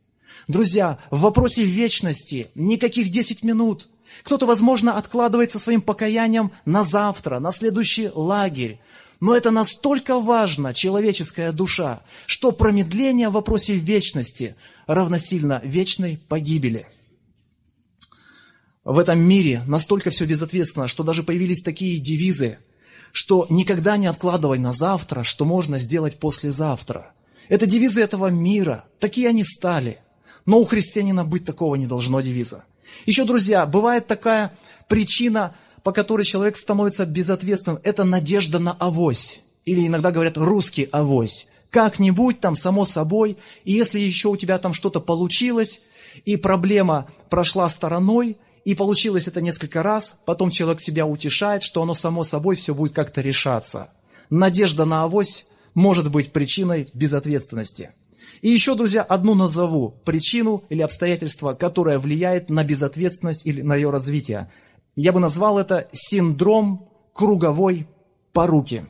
[0.49, 3.91] Друзья, в вопросе вечности никаких 10 минут.
[4.23, 8.81] Кто-то, возможно, откладывает со своим покаянием на завтра, на следующий лагерь.
[9.21, 14.57] Но это настолько важно, человеческая душа, что промедление в вопросе вечности
[14.87, 16.87] равносильно вечной погибели.
[18.85, 22.59] в этом мире настолько все безответственно, что даже появились такие девизы,
[23.13, 27.13] что никогда не откладывай на завтра, что можно сделать послезавтра.
[27.51, 29.99] Это девизы этого мира, такие они стали.
[30.49, 32.65] Но у христианина быть такого не должно девиза.
[33.05, 34.51] Еще, друзья, бывает такая
[34.89, 37.81] причина, по которой человек становится безответственным.
[37.85, 39.41] Это надежда на авось.
[39.67, 41.49] Или иногда говорят русский авось.
[41.69, 43.37] Как-нибудь там, само собой.
[43.65, 45.83] И если еще у тебя там что-то получилось,
[46.25, 51.93] и проблема прошла стороной, и получилось это несколько раз, потом человек себя утешает, что оно
[51.93, 53.91] само собой все будет как-то решаться.
[54.31, 57.91] Надежда на авось может быть причиной безответственности.
[58.40, 63.90] И еще, друзья, одну назову причину или обстоятельство, которое влияет на безответственность или на ее
[63.90, 64.51] развитие.
[64.96, 67.87] Я бы назвал это синдром круговой
[68.33, 68.87] поруки.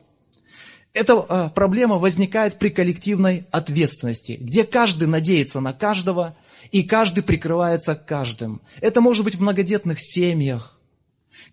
[0.93, 6.35] Эта э, проблема возникает при коллективной ответственности, где каждый надеется на каждого,
[6.71, 8.61] и каждый прикрывается каждым.
[8.81, 10.79] Это может быть в многодетных семьях,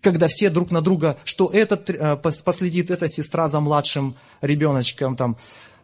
[0.01, 5.37] когда все друг на друга, что этот э, последит, эта сестра за младшим ребеночком, там,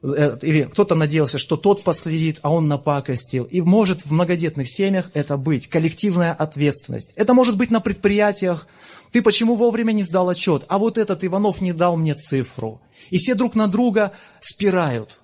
[0.04, 3.46] или кто-то надеялся, что тот последит, а он напакостил.
[3.46, 7.14] И может в многодетных семьях это быть, коллективная ответственность.
[7.16, 8.68] Это может быть на предприятиях,
[9.12, 12.82] ты почему вовремя не сдал отчет, а вот этот Иванов не дал мне цифру.
[13.12, 14.12] И все друг на друга
[14.42, 15.20] спирают.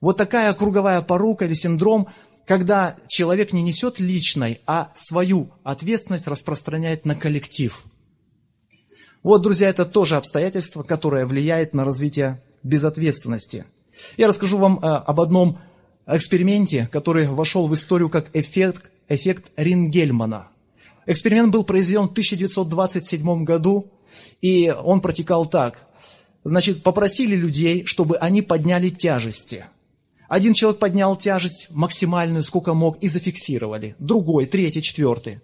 [0.00, 2.08] Вот такая круговая порука или синдром,
[2.46, 7.84] когда человек не несет личной, а свою ответственность распространяет на коллектив.
[9.22, 13.64] Вот, друзья, это тоже обстоятельство, которое влияет на развитие безответственности.
[14.16, 15.58] Я расскажу вам э, об одном
[16.06, 20.48] эксперименте, который вошел в историю как эффект, эффект Рингельмана.
[21.06, 23.90] Эксперимент был произведен в 1927 году,
[24.40, 25.86] и он протекал так.
[26.44, 29.66] Значит, попросили людей, чтобы они подняли тяжести.
[30.28, 33.94] Один человек поднял тяжесть максимальную, сколько мог, и зафиксировали.
[33.98, 35.40] Другой, третий, четвертый.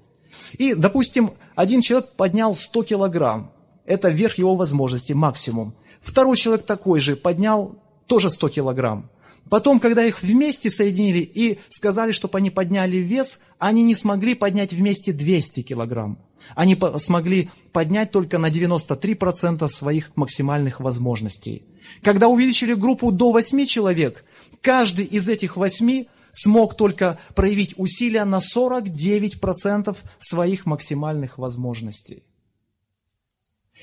[0.56, 3.52] И, допустим, один человек поднял 100 килограмм.
[3.84, 5.74] Это верх его возможности, максимум.
[6.00, 7.76] Второй человек такой же поднял
[8.08, 9.10] тоже 100 килограмм.
[9.48, 14.72] Потом, когда их вместе соединили и сказали, чтобы они подняли вес, они не смогли поднять
[14.72, 16.18] вместе 200 килограмм.
[16.54, 21.62] Они смогли поднять только на 93% своих максимальных возможностей.
[22.02, 24.24] Когда увеличили группу до 8 человек,
[24.60, 32.22] каждый из этих 8 смог только проявить усилия на 49% своих максимальных возможностей.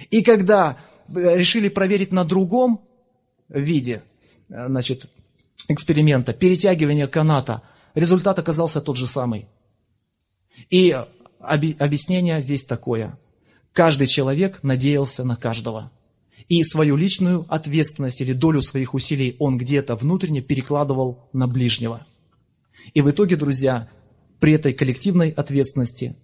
[0.09, 2.81] И когда э, решили проверить на другом
[3.49, 4.03] виде,
[4.49, 5.09] значит,
[5.67, 7.61] эксперимента, перетягивания каната,
[7.93, 9.47] результат оказался тот же самый.
[10.69, 10.95] И
[11.39, 13.17] объяснение здесь такое.
[13.73, 15.91] Каждый человек надеялся на каждого.
[16.47, 22.05] И свою личную ответственность или долю своих усилий он где-то внутренне перекладывал на ближнего.
[22.93, 23.87] И в итоге, друзья,
[24.39, 26.15] при этой коллективной ответственности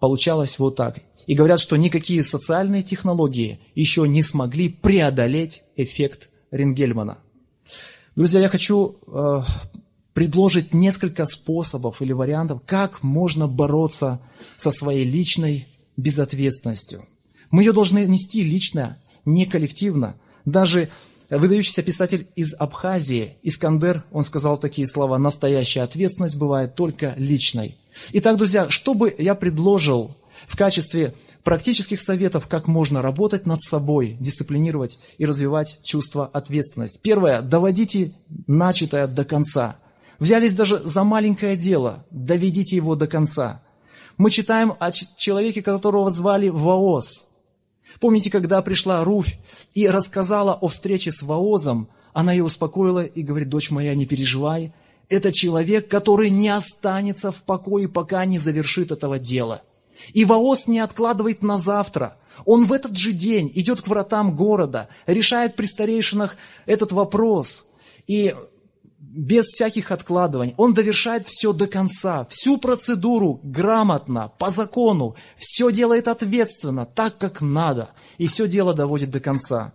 [0.00, 0.98] получалось вот так.
[1.26, 7.18] И говорят, что никакие социальные технологии еще не смогли преодолеть эффект Рингельмана.
[8.16, 9.42] Друзья, я хочу э,
[10.12, 14.20] предложить несколько способов или вариантов, как можно бороться
[14.56, 17.04] со своей личной безответственностью.
[17.50, 20.14] Мы ее должны нести лично, не коллективно.
[20.44, 20.88] Даже
[21.30, 27.76] выдающийся писатель из Абхазии, Искандер, он сказал такие слова, настоящая ответственность бывает только личной.
[28.12, 34.16] Итак, друзья, что бы я предложил в качестве практических советов, как можно работать над собой,
[34.18, 37.00] дисциплинировать и развивать чувство ответственности.
[37.02, 37.42] Первое.
[37.42, 38.12] Доводите
[38.46, 39.76] начатое до конца.
[40.18, 43.62] Взялись даже за маленькое дело, доведите его до конца.
[44.16, 47.28] Мы читаем о человеке, которого звали Ваоз.
[48.00, 49.36] Помните, когда пришла Руфь
[49.74, 54.72] и рассказала о встрече с Ваозом, она ее успокоила и говорит, дочь моя, не переживай,
[55.08, 59.62] это человек, который не останется в покое, пока не завершит этого дела–
[60.12, 62.16] и Ваос не откладывает на завтра.
[62.44, 66.36] Он в этот же день идет к вратам города, решает при старейшинах
[66.66, 67.66] этот вопрос.
[68.06, 68.34] И
[69.14, 70.54] без всяких откладываний.
[70.56, 77.40] Он довершает все до конца, всю процедуру грамотно, по закону, все делает ответственно, так как
[77.40, 79.72] надо, и все дело доводит до конца.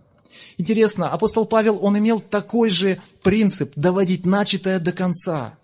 [0.58, 5.54] Интересно, апостол Павел, он имел такой же принцип доводить начатое до конца.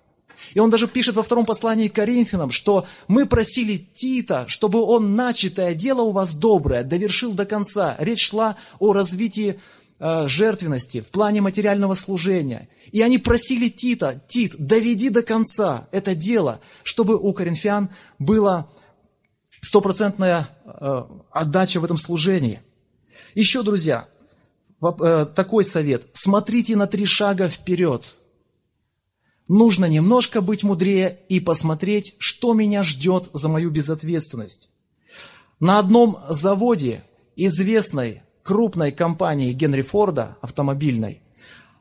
[0.55, 5.17] И он даже пишет во втором послании к Коринфянам, что мы просили Тита, чтобы он
[5.17, 7.97] начатое дело у вас доброе довершил до конца.
[7.99, 9.59] Речь шла о развитии
[9.99, 12.69] э, жертвенности в плане материального служения.
[12.93, 18.69] И они просили Тита, Тит, доведи до конца это дело, чтобы у коринфян была
[19.61, 22.61] стопроцентная э, отдача в этом служении.
[23.35, 24.07] Еще, друзья,
[24.83, 26.07] э, такой совет.
[26.13, 28.17] Смотрите на три шага вперед.
[29.49, 34.71] Нужно немножко быть мудрее и посмотреть, что меня ждет за мою безответственность.
[35.61, 37.05] На одном заводе
[37.37, 41.23] известной крупной компании Генри Форда, автомобильной,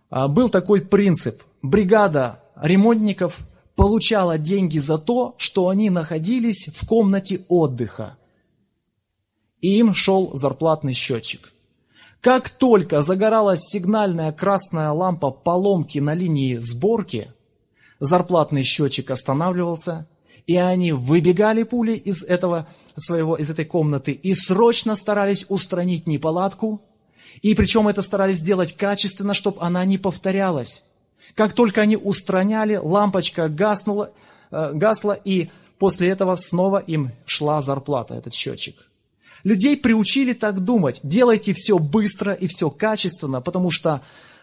[0.09, 1.41] а, был такой принцип.
[1.61, 3.39] Бригада ремонтников
[3.75, 8.17] получала деньги за то, что они находились в комнате отдыха.
[9.61, 11.51] И им шел зарплатный счетчик.
[12.21, 17.31] Как только загоралась сигнальная красная лампа поломки на линии сборки,
[17.99, 20.07] зарплатный счетчик останавливался,
[20.47, 26.81] и они выбегали пули из, этого своего, из этой комнаты и срочно старались устранить неполадку,
[27.41, 30.85] и причем это старались сделать качественно, чтобы она не повторялась.
[31.33, 34.11] Как только они устраняли, лампочка гаснула,
[34.51, 38.75] э, гасла, и после этого снова им шла зарплата, этот счетчик.
[39.43, 40.99] Людей приучили так думать.
[41.03, 44.01] Делайте все быстро и все качественно, потому что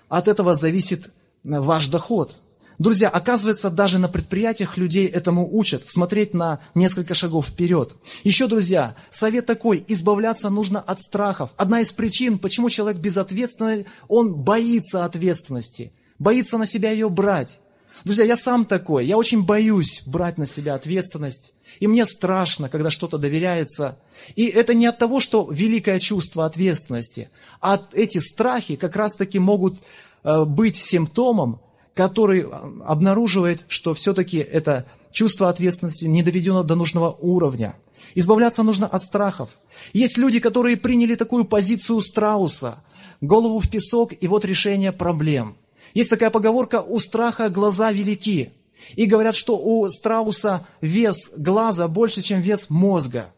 [0.09, 1.11] от этого зависит
[1.43, 2.41] ваш доход.
[2.83, 7.95] Друзья, оказывается, даже на предприятиях людей этому учат, смотреть на несколько шагов вперед.
[8.25, 11.51] Еще, друзья, совет такой, избавляться нужно от страхов.
[11.57, 17.61] Одна из причин, почему человек безответственный, он боится ответственности, боится на себя ее брать.
[18.03, 21.55] Друзья, я сам такой, я очень боюсь брать на себя ответственность.
[21.79, 23.97] И мне страшно, когда что-то доверяется.
[24.35, 27.31] И это не от того, что великое чувство ответственности,
[27.61, 29.77] а эти страхи как раз-таки могут
[30.25, 31.61] э, быть симптомом
[31.95, 32.47] который
[32.85, 37.77] обнаруживает, что все-таки это чувство ответственности не доведено до нужного уровня.
[38.15, 39.61] Избавляться нужно от страхов.
[39.93, 42.83] Есть люди, которые приняли такую позицию страуса,
[43.21, 45.57] голову в песок, и вот решение проблем.
[45.95, 48.53] Есть такая поговорка «у страха глаза велики».
[48.97, 53.33] И говорят, что у страуса вес глаза больше, чем вес мозга.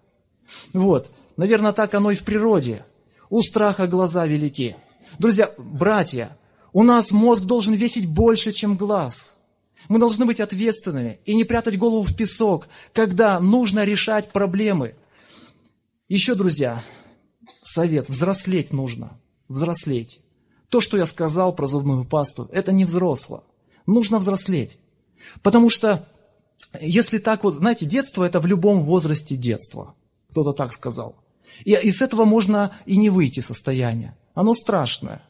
[0.73, 2.83] Вот, наверное, так оно и в природе.
[3.29, 4.75] У страха глаза велики.
[5.19, 6.37] Друзья, братья,
[6.75, 9.37] у нас мозг должен весить больше, чем глаз.
[9.89, 14.97] Мы должны быть ответственными и не прятать голову в песок, когда нужно решать проблемы.
[16.09, 16.83] Еще, друзья,
[17.63, 19.17] совет, взрослеть нужно.
[19.49, 20.21] Взрослеть.
[20.69, 23.45] То, что я сказал про зубную пасту, это не взросло.
[23.87, 24.79] Нужно взрослеть.
[25.43, 26.05] Потому что,
[26.81, 29.95] если так вот, знаете, детство это в любом возрасте детство.
[30.31, 31.15] Кто-то так сказал.
[31.65, 34.17] И из этого можно и не выйти состояние.
[34.35, 35.23] Оно страшное.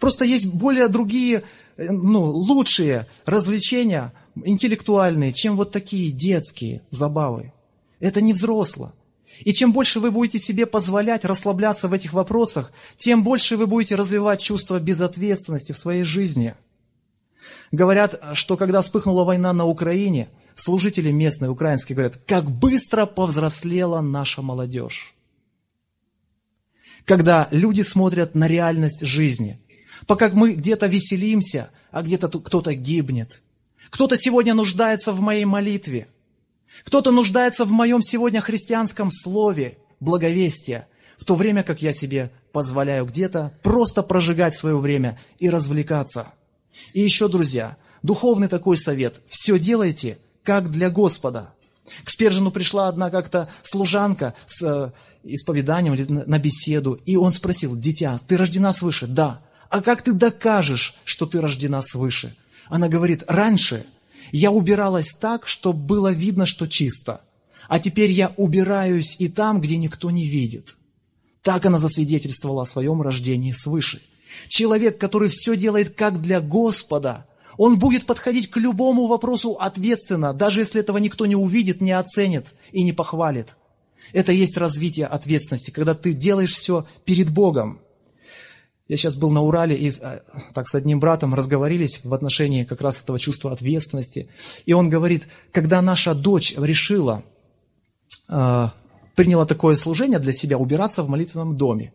[0.00, 1.44] Просто есть более другие,
[1.76, 4.12] э, ну, лучшие развлечения,
[4.44, 7.52] интеллектуальные, чем вот такие детские забавы.
[8.00, 8.92] Это не взросло.
[9.40, 13.94] И чем больше вы будете себе позволять расслабляться в этих вопросах, тем больше вы будете
[13.94, 16.54] развивать чувство безответственности в своей жизни.
[17.70, 24.42] Говорят, что когда вспыхнула война на Украине, служители местные украинские говорят, как быстро повзрослела наша
[24.42, 25.14] молодежь.
[27.04, 29.58] Когда люди смотрят на реальность жизни–
[30.08, 33.42] Пока мы где-то веселимся, а где-то кто-то гибнет.
[33.90, 36.08] Кто-то сегодня нуждается в моей молитве.
[36.84, 40.88] Кто-то нуждается в моем сегодня христианском слове, благовестия,
[41.18, 46.32] в то время как я себе позволяю где-то просто прожигать свое время и развлекаться.
[46.94, 49.20] И еще, друзья, духовный такой совет.
[49.26, 51.52] Все делайте, как для Господа.
[52.04, 54.92] К Спержину пришла одна как-то служанка с э,
[55.22, 59.42] исповеданием на беседу, и он спросил, «Дитя, ты рождена свыше?» «Да».
[59.68, 62.34] А как ты докажешь, что ты рождена свыше?
[62.66, 63.84] Она говорит, раньше
[64.32, 67.22] я убиралась так, чтобы было видно, что чисто.
[67.68, 70.76] А теперь я убираюсь и там, где никто не видит.
[71.42, 74.00] Так она засвидетельствовала о своем рождении свыше.
[74.48, 80.60] Человек, который все делает как для Господа, он будет подходить к любому вопросу ответственно, даже
[80.60, 83.56] если этого никто не увидит, не оценит и не похвалит.
[84.12, 87.80] Это есть развитие ответственности, когда ты делаешь все перед Богом.
[88.88, 90.20] Я сейчас был на Урале и э,
[90.54, 94.28] так с одним братом разговорились в отношении как раз этого чувства ответственности.
[94.64, 97.22] И он говорит, когда наша дочь решила,
[98.30, 98.68] э,
[99.14, 101.92] приняла такое служение для себя, убираться в молитвенном доме,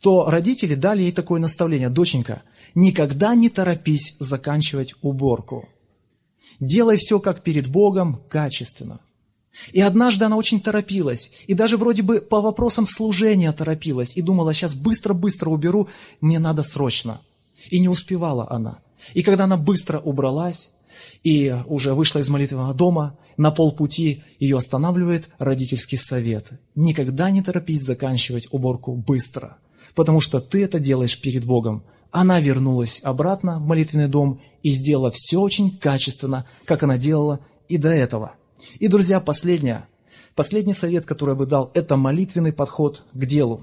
[0.00, 2.42] то родители дали ей такое наставление, доченька,
[2.74, 5.68] никогда не торопись заканчивать уборку.
[6.58, 9.00] Делай все как перед Богом, качественно–
[9.72, 14.54] и однажды она очень торопилась, и даже вроде бы по вопросам служения торопилась, и думала,
[14.54, 15.88] сейчас быстро-быстро уберу,
[16.20, 17.20] мне надо срочно.
[17.70, 18.78] И не успевала она.
[19.14, 20.70] И когда она быстро убралась,
[21.22, 26.50] и уже вышла из молитвенного дома, на полпути ее останавливает родительский совет.
[26.74, 29.56] Никогда не торопись заканчивать уборку быстро,
[29.94, 31.82] потому что ты это делаешь перед Богом.
[32.10, 37.78] Она вернулась обратно в молитвенный дом и сделала все очень качественно, как она делала и
[37.78, 38.32] до этого–
[38.78, 39.86] и, друзья, последнее.
[40.34, 43.60] Последний совет, который я бы дал, это молитвенный подход к делу.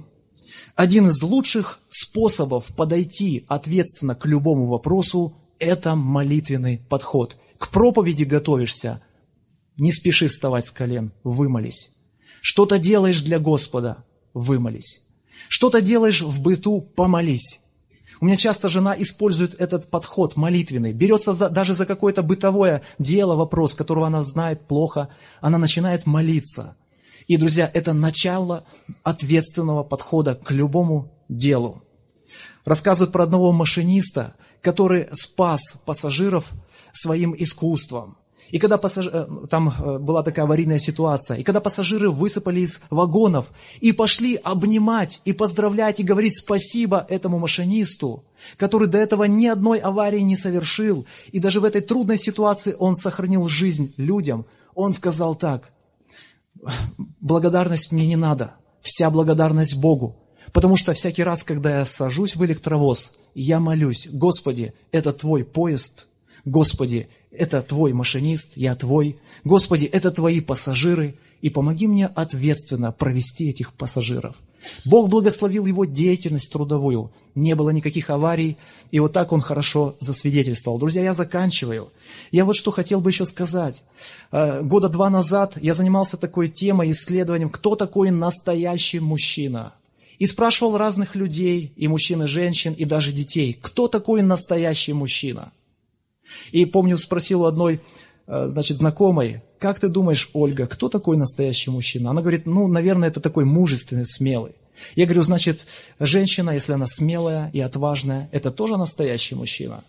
[0.75, 7.37] Один из лучших способов подойти ответственно к любому вопросу– это молитвенный подход.
[7.57, 9.01] К проповеди готовишься,
[9.77, 11.91] не спеши вставать с колен, вымолись.
[12.41, 15.03] Что-то делаешь для Господа– вымолись.
[15.47, 17.61] Что-то делаешь в быту– помолись.
[18.21, 20.91] У меня часто жена использует этот подход молитвенный.
[20.91, 25.09] Берется за, даже за какое-то бытовое дело, вопрос, которого она знает плохо.
[25.39, 26.75] Она начинает молиться.
[27.27, 28.65] И, друзья, это начало
[29.03, 31.81] ответственного подхода к любому делу.
[32.65, 36.51] Рассказывают про одного машиниста, который спас пассажиров
[36.91, 38.17] своим искусством.
[38.51, 39.07] И когда пассаж...
[39.11, 43.47] Э, там э, была такая аварийная ситуация, и когда пассажиры высыпали из вагонов
[43.81, 48.23] и пошли обнимать и поздравлять и говорить спасибо этому машинисту,
[48.57, 52.95] который до этого ни одной аварии не совершил, и даже в этой трудной ситуации он
[52.95, 55.71] сохранил жизнь людям, он сказал так,
[57.19, 60.17] благодарность мне не надо, вся благодарность Богу,
[60.51, 66.07] потому что всякий раз, когда я сажусь в электровоз, я молюсь, Господи, это Твой поезд,
[66.45, 69.19] Господи, это Твой машинист, я Твой.
[69.43, 74.35] Господи, это Твои пассажиры, и помоги мне ответственно провести этих пассажиров.
[74.83, 78.57] Бог благословил его деятельность трудовую, не было никаких аварий,
[78.91, 80.77] и вот так он хорошо засвидетельствовал.
[80.79, 81.93] Друзья, я заканчиваю.
[82.31, 83.83] Я вот что хотел бы еще сказать.
[84.31, 89.73] Э, года два назад я занимался такой темой, исследованием, кто такой настоящий мужчина.
[90.17, 95.53] И спрашивал разных людей, и мужчин, и женщин, и даже детей, кто такой настоящий мужчина–
[96.51, 97.81] и помню, спросил у одной,
[98.27, 102.11] э, значит, знакомой, как ты думаешь, Ольга, кто такой настоящий мужчина?
[102.11, 104.53] Она говорит, ну, наверное, это такой мужественный, смелый.
[104.95, 105.67] Я говорю, значит,
[105.99, 109.83] женщина, если она смелая и отважная, это тоже настоящий мужчина.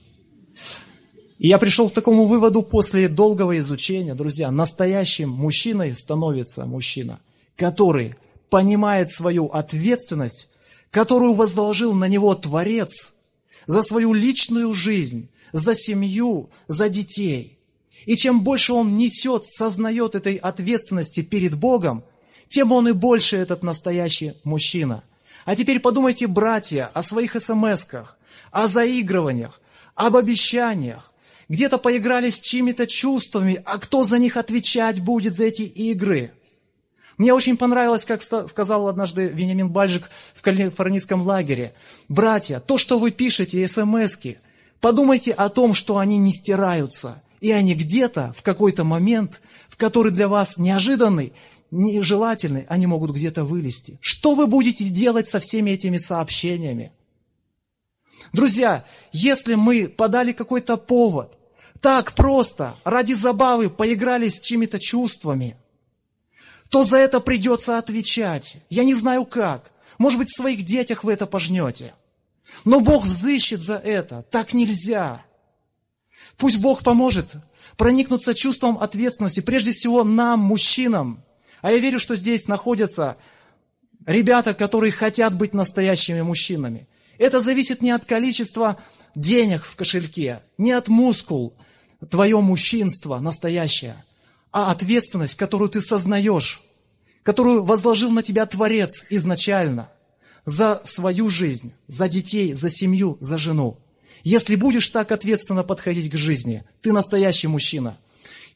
[1.39, 7.19] И я пришел к такому выводу после долгого изучения, друзья, настоящим мужчиной становится мужчина,
[7.57, 8.15] который
[8.51, 10.51] понимает свою ответственность,
[10.91, 13.15] которую возложил на него Творец
[13.67, 17.59] за свою личную жизнь, за семью, за детей.
[18.07, 22.03] И чем больше он несет, сознает этой ответственности перед Богом,
[22.49, 25.03] тем он и больше этот настоящий мужчина.
[25.45, 28.19] А теперь подумайте, братья, о своих смс-ках,
[28.51, 29.61] о заигрываниях,
[29.95, 31.13] об обещаниях.
[31.49, 36.33] Где-то поиграли с чьими-то чувствами, а кто за них отвечать будет за эти игры?
[37.19, 41.75] Мне очень понравилось, как сказал однажды Вениамин Бальжик в калифорнийском лагере.
[42.09, 44.39] Братья, то, что вы пишете, смс-ки–
[44.81, 50.13] Подумайте о том, что они не стираются, и они где-то в какой-то момент, в который
[50.13, 51.33] для вас неожиданный,
[51.71, 53.99] нежелательный, они могут где-то вылезти.
[54.01, 56.93] Что вы будете делать со всеми этими сообщениями?
[58.33, 61.37] Друзья, если мы подали какой-то повод,
[61.81, 65.57] так просто, ради забавы поиграли с чьими-то чувствами,
[66.69, 68.59] то за это придется отвечать.
[68.69, 69.73] Я не знаю как.
[69.99, 71.95] Может быть, в своих детях вы это пожнете.
[72.65, 74.25] Но Бог взыщет за это.
[74.31, 75.25] Так нельзя.
[76.37, 77.37] Пусть Бог поможет
[77.77, 81.25] проникнуться чувством ответственности, прежде всего нам, мужчинам.
[81.63, 83.17] А я верю, что здесь находятся
[84.07, 86.89] ребята, которые хотят быть настоящими мужчинами.
[87.19, 88.79] Это зависит не от количества
[89.15, 91.55] денег в кошельке, не от мускул,
[92.11, 93.97] твое мужчинство настоящее,
[94.53, 96.63] а ответственность, которую ты сознаешь,
[97.23, 99.91] которую возложил на тебя Творец изначально–
[100.45, 103.79] за свою жизнь, за детей, за семью, за жену.
[104.23, 107.97] Если будешь так ответственно подходить к жизни, ты настоящий мужчина.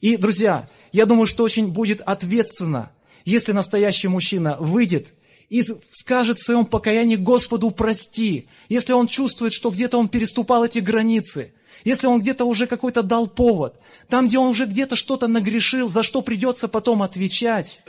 [0.01, 2.91] И, друзья, я думаю, что очень будет ответственно,
[3.23, 5.13] если настоящий мужчина выйдет
[5.49, 10.79] и скажет в своем покаянии Господу прости, если он чувствует, что где-то он переступал эти
[10.79, 13.75] границы, если он где-то уже какой-то дал повод,
[14.09, 17.81] там, где он уже где-то что-то нагрешил, за что придется потом отвечать,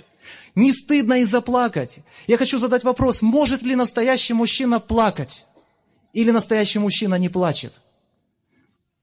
[0.57, 2.01] не стыдно и заплакать.
[2.27, 5.47] Я хочу задать вопрос, может ли настоящий мужчина плакать?
[6.13, 7.75] Или настоящий мужчина не плачет?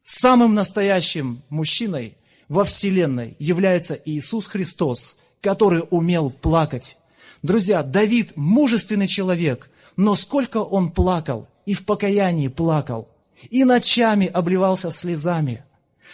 [0.01, 2.17] Самым настоящим мужчиной
[2.49, 6.97] во Вселенной является Иисус Христос, который умел плакать.
[7.43, 13.07] Друзья, Давид мужественный человек, но сколько он плакал, и в покаянии плакал,
[13.51, 15.63] и ночами обливался слезами.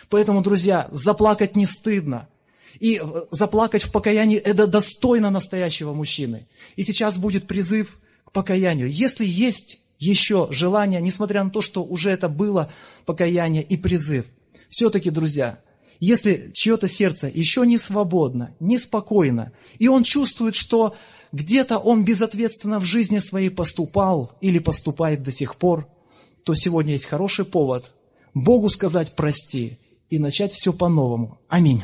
[0.10, 2.28] Поэтому, друзья, заплакать не стыдно–
[2.80, 6.48] и э, заплакать в покаянии– это достойно настоящего мужчины.
[6.76, 8.90] И сейчас будет призыв к покаянию.
[8.90, 12.72] Если есть еще желание, несмотря на то, что уже это было
[13.06, 14.26] покаяние и призыв,
[14.70, 15.60] все-таки, друзья,
[16.00, 20.96] если чье-то сердце еще не свободно, не спокойно, и он чувствует, что
[21.32, 25.88] где-то он безответственно в жизни своей поступал или поступает до сих пор,
[26.46, 27.94] то сегодня есть хороший повод
[28.34, 29.78] Богу сказать «прости»
[30.10, 31.40] и начать все по-новому.
[31.50, 31.84] Аминь.